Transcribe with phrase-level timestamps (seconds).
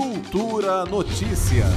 [0.00, 1.68] Cultura Notícias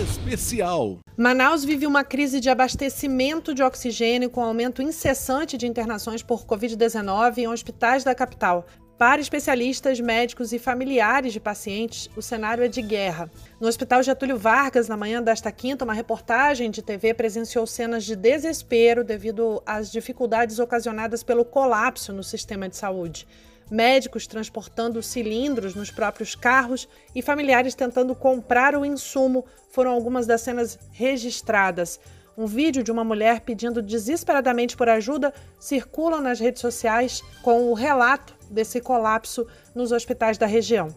[0.00, 1.00] Especial.
[1.16, 7.38] Manaus vive uma crise de abastecimento de oxigênio com aumento incessante de internações por Covid-19
[7.38, 8.66] em hospitais da capital.
[8.96, 13.28] Para especialistas, médicos e familiares de pacientes, o cenário é de guerra.
[13.60, 18.14] No Hospital Getúlio Vargas, na manhã desta quinta, uma reportagem de TV presenciou cenas de
[18.14, 23.26] desespero devido às dificuldades ocasionadas pelo colapso no sistema de saúde
[23.72, 30.42] médicos transportando cilindros nos próprios carros e familiares tentando comprar o insumo foram algumas das
[30.42, 31.98] cenas registradas.
[32.36, 37.74] Um vídeo de uma mulher pedindo desesperadamente por ajuda circula nas redes sociais com o
[37.74, 40.94] relato desse colapso nos hospitais da região.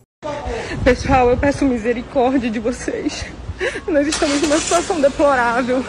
[0.83, 3.25] Pessoal, eu peço misericórdia de vocês.
[3.88, 5.83] Nós estamos numa situação deplorável.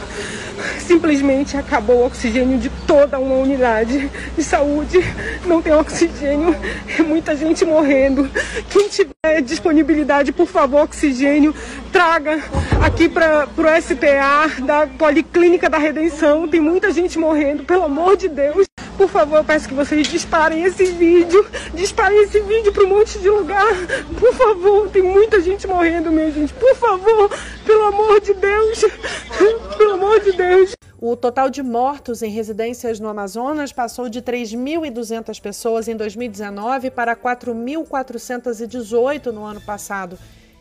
[0.78, 4.98] Simplesmente acabou o oxigênio de toda uma unidade de saúde.
[5.44, 6.54] Não tem oxigênio,
[7.06, 8.30] muita gente morrendo.
[8.70, 11.54] Quem tiver disponibilidade, por favor, oxigênio,
[11.92, 12.40] traga
[12.82, 16.48] aqui para o SPA da Policlínica da Redenção.
[16.48, 18.66] Tem muita gente morrendo, pelo amor de Deus.
[18.96, 21.46] Por favor, peço que vocês disparem esse vídeo.
[21.74, 23.74] Disparem esse vídeo para um monte de lugar.
[24.18, 26.54] Por favor, tem muita gente morrendo, minha gente.
[26.54, 27.30] Por favor,
[27.66, 28.84] pelo amor de Deus.
[29.76, 30.72] Pelo amor de Deus.
[30.98, 37.14] O total de mortos em residências no Amazonas passou de 3.200 pessoas em 2019 para
[37.14, 40.18] 4.418 no ano passado.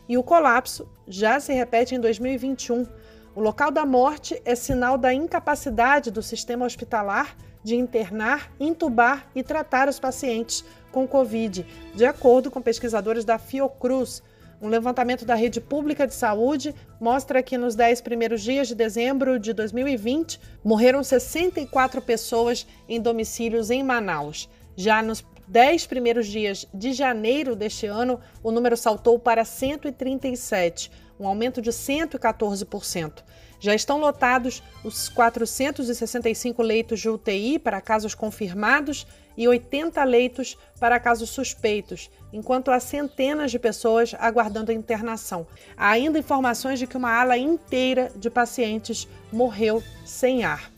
[0.09, 2.85] E o colapso já se repete em 2021.
[3.33, 7.33] O local da morte é sinal da incapacidade do sistema hospitalar
[7.65, 14.21] de internar, intubar e tratar os pacientes com Covid, de acordo com pesquisadores da Fiocruz.
[14.61, 19.39] Um levantamento da rede pública de saúde mostra que nos 10 primeiros dias de dezembro
[19.39, 24.47] de 2020 morreram 64 pessoas em domicílios em Manaus.
[24.77, 31.27] Já nos 10 primeiros dias de janeiro deste ano, o número saltou para 137, um
[31.27, 33.23] aumento de 114%.
[33.59, 39.07] Já estão lotados os 465 leitos de UTI para casos confirmados
[39.37, 45.47] e 80 leitos para casos suspeitos, enquanto há centenas de pessoas aguardando internação.
[45.77, 50.71] Há ainda informações de que uma ala inteira de pacientes morreu sem ar.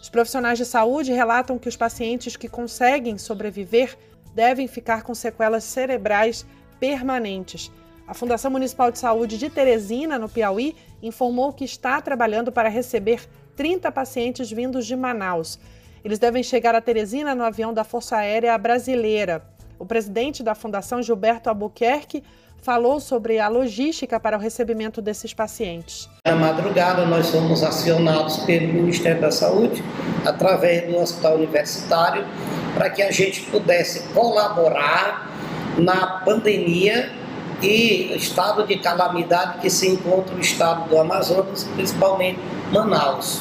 [0.00, 3.96] Os profissionais de saúde relatam que os pacientes que conseguem sobreviver
[4.34, 6.44] devem ficar com sequelas cerebrais
[6.80, 7.70] permanentes.
[8.06, 13.26] A Fundação Municipal de Saúde de Teresina, no Piauí, informou que está trabalhando para receber
[13.56, 15.58] 30 pacientes vindos de Manaus.
[16.04, 19.42] Eles devem chegar a Teresina no avião da Força Aérea Brasileira.
[19.78, 22.22] O presidente da Fundação, Gilberto Albuquerque,
[22.64, 26.08] falou sobre a logística para o recebimento desses pacientes.
[26.26, 29.84] Na madrugada, nós fomos acionados pelo Ministério da Saúde,
[30.24, 32.24] através do Hospital Universitário,
[32.74, 35.30] para que a gente pudesse colaborar
[35.78, 37.10] na pandemia
[37.62, 42.38] e estado de calamidade que se encontra o estado do Amazonas, principalmente
[42.72, 43.40] Manaus.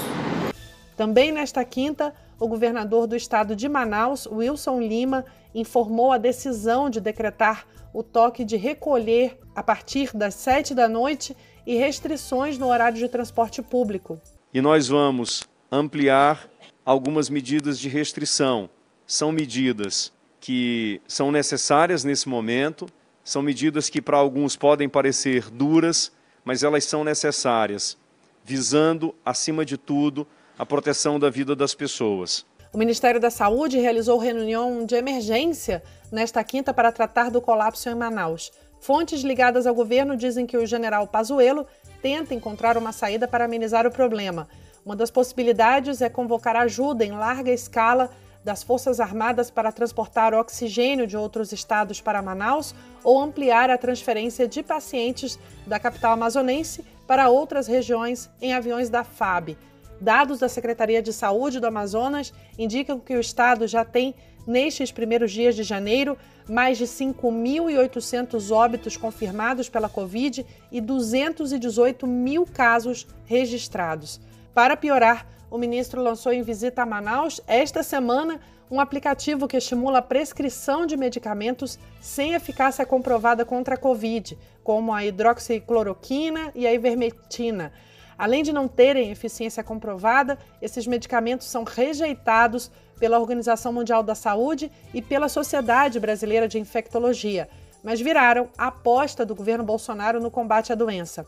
[0.95, 7.01] Também nesta quinta, o governador do estado de Manaus, Wilson Lima, informou a decisão de
[7.01, 11.35] decretar o toque de recolher a partir das sete da noite
[11.65, 14.19] e restrições no horário de transporte público.
[14.53, 16.47] E nós vamos ampliar
[16.85, 18.69] algumas medidas de restrição.
[19.05, 22.87] São medidas que são necessárias nesse momento,
[23.23, 26.11] são medidas que para alguns podem parecer duras,
[26.43, 27.97] mas elas são necessárias,
[28.43, 30.27] visando, acima de tudo,
[30.57, 32.45] a proteção da vida das pessoas.
[32.73, 37.95] O Ministério da Saúde realizou reunião de emergência nesta quinta para tratar do colapso em
[37.95, 38.51] Manaus.
[38.79, 41.65] Fontes ligadas ao governo dizem que o general Pazuello
[42.01, 44.47] tenta encontrar uma saída para amenizar o problema.
[44.85, 48.09] Uma das possibilidades é convocar ajuda em larga escala
[48.43, 54.47] das Forças Armadas para transportar oxigênio de outros estados para Manaus ou ampliar a transferência
[54.47, 59.57] de pacientes da capital amazonense para outras regiões em aviões da FAB.
[59.99, 64.13] Dados da Secretaria de Saúde do Amazonas indicam que o estado já tem,
[64.45, 66.17] nestes primeiros dias de janeiro,
[66.49, 74.19] mais de 5.800 óbitos confirmados pela Covid e 218 mil casos registrados.
[74.53, 78.39] Para piorar, o ministro lançou em visita a Manaus esta semana
[78.71, 84.91] um aplicativo que estimula a prescrição de medicamentos sem eficácia comprovada contra a Covid, como
[84.91, 87.71] a hidroxicloroquina e a ivermectina.
[88.17, 94.71] Além de não terem eficiência comprovada, esses medicamentos são rejeitados pela Organização Mundial da Saúde
[94.91, 97.47] e pela Sociedade Brasileira de Infectologia,
[97.83, 101.27] mas viraram a aposta do governo Bolsonaro no combate à doença.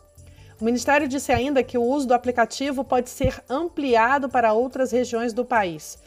[0.60, 5.34] O Ministério disse ainda que o uso do aplicativo pode ser ampliado para outras regiões
[5.34, 5.98] do país.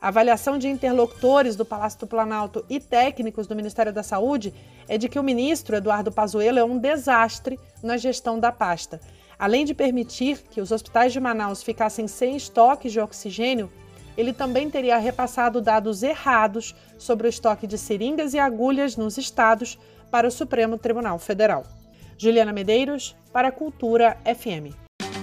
[0.00, 4.54] A avaliação de interlocutores do Palácio do Planalto e técnicos do Ministério da Saúde
[4.88, 8.98] é de que o ministro Eduardo Pazuello é um desastre na gestão da pasta.
[9.38, 13.70] Além de permitir que os hospitais de Manaus ficassem sem estoque de oxigênio,
[14.16, 19.78] ele também teria repassado dados errados sobre o estoque de seringas e agulhas nos estados
[20.10, 21.77] para o Supremo Tribunal Federal.
[22.20, 24.72] Juliana Medeiros, para Cultura FM.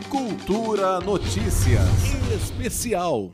[0.09, 1.85] Cultura Notícias
[2.33, 3.31] Especial.